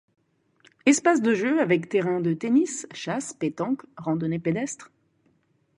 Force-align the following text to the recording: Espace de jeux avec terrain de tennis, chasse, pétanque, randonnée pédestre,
Espace 0.87 1.21
de 1.21 1.35
jeux 1.35 1.61
avec 1.61 1.87
terrain 1.87 2.21
de 2.21 2.33
tennis, 2.33 2.87
chasse, 2.91 3.35
pétanque, 3.35 3.83
randonnée 3.97 4.39
pédestre, 4.39 4.89